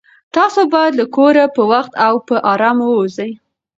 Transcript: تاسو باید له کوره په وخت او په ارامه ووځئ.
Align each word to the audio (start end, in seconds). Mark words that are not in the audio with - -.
تاسو 0.35 0.59
باید 0.73 0.93
له 0.99 1.05
کوره 1.15 1.43
په 1.55 1.61
وخت 1.71 1.93
او 2.05 2.13
په 2.27 2.35
ارامه 2.51 2.85
ووځئ. 2.89 3.31